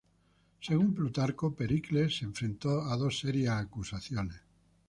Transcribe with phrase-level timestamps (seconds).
[0.61, 4.41] Según Plutarco, Pericles se enfrentó a dos serias acusaciones.